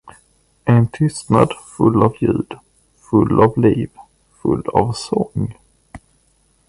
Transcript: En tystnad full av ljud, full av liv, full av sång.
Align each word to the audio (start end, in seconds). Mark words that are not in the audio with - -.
En 0.71 0.87
tystnad 0.93 1.49
full 1.77 2.01
av 2.07 2.15
ljud, 2.21 2.53
full 3.09 3.39
av 3.43 3.57
liv, 3.57 3.89
full 4.41 4.67
av 4.73 4.93
sång. 4.93 5.55